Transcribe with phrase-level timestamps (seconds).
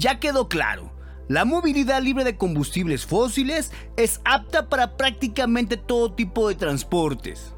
[0.00, 0.90] Ya quedó claro,
[1.28, 7.52] la movilidad libre de combustibles fósiles es apta para prácticamente todo tipo de transportes.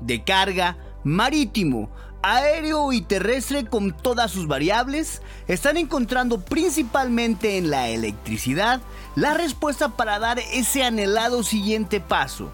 [0.00, 1.90] De carga, marítimo,
[2.22, 8.80] aéreo y terrestre con todas sus variables, están encontrando principalmente en la electricidad
[9.14, 12.50] la respuesta para dar ese anhelado siguiente paso.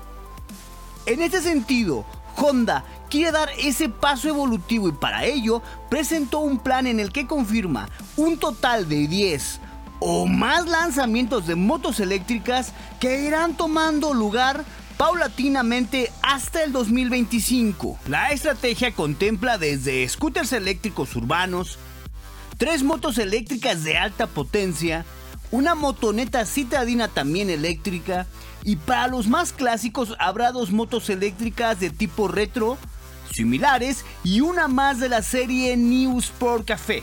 [1.06, 2.04] En este sentido,
[2.36, 2.84] Honda
[3.14, 7.88] quiere dar ese paso evolutivo y para ello presentó un plan en el que confirma
[8.16, 9.60] un total de 10
[10.00, 14.64] o más lanzamientos de motos eléctricas que irán tomando lugar
[14.96, 18.00] paulatinamente hasta el 2025.
[18.08, 21.78] La estrategia contempla desde scooters eléctricos urbanos,
[22.58, 25.06] tres motos eléctricas de alta potencia,
[25.52, 28.26] una motoneta citadina también eléctrica
[28.64, 32.76] y para los más clásicos habrá dos motos eléctricas de tipo retro
[33.34, 37.02] similares y una más de la serie New Sport Café.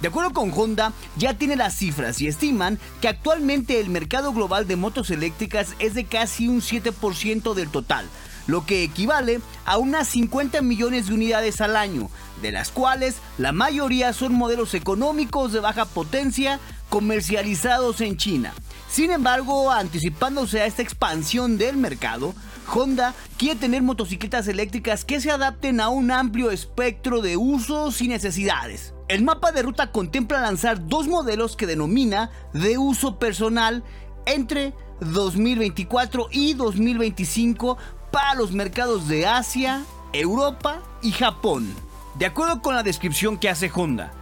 [0.00, 4.66] De acuerdo con Honda, ya tiene las cifras y estiman que actualmente el mercado global
[4.66, 8.06] de motos eléctricas es de casi un 7% del total,
[8.46, 12.10] lo que equivale a unas 50 millones de unidades al año,
[12.42, 18.52] de las cuales la mayoría son modelos económicos de baja potencia comercializados en China.
[18.94, 22.32] Sin embargo, anticipándose a esta expansión del mercado,
[22.72, 28.06] Honda quiere tener motocicletas eléctricas que se adapten a un amplio espectro de usos y
[28.06, 28.94] necesidades.
[29.08, 33.82] El mapa de ruta contempla lanzar dos modelos que denomina de uso personal
[34.26, 37.76] entre 2024 y 2025
[38.12, 41.74] para los mercados de Asia, Europa y Japón.
[42.14, 44.12] De acuerdo con la descripción que hace Honda,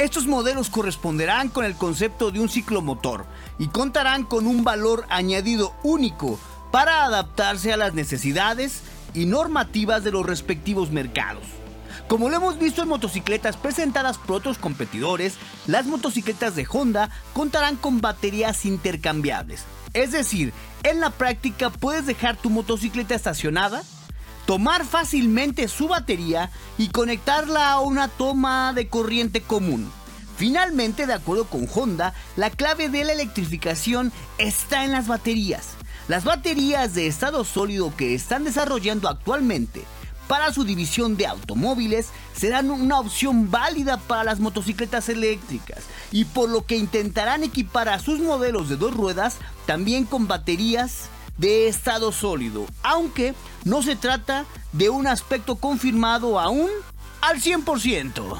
[0.00, 3.26] estos modelos corresponderán con el concepto de un ciclomotor
[3.58, 6.38] y contarán con un valor añadido único
[6.70, 8.80] para adaptarse a las necesidades
[9.12, 11.44] y normativas de los respectivos mercados.
[12.08, 15.34] Como lo hemos visto en motocicletas presentadas por otros competidores,
[15.66, 19.64] las motocicletas de Honda contarán con baterías intercambiables.
[19.92, 23.82] Es decir, en la práctica puedes dejar tu motocicleta estacionada,
[24.50, 29.88] tomar fácilmente su batería y conectarla a una toma de corriente común.
[30.36, 35.74] Finalmente, de acuerdo con Honda, la clave de la electrificación está en las baterías.
[36.08, 39.84] Las baterías de estado sólido que están desarrollando actualmente
[40.26, 46.50] para su división de automóviles serán una opción válida para las motocicletas eléctricas y por
[46.50, 51.08] lo que intentarán equipar a sus modelos de dos ruedas también con baterías
[51.40, 53.34] de estado sólido, aunque
[53.64, 56.68] no se trata de un aspecto confirmado aún
[57.22, 58.38] al 100%.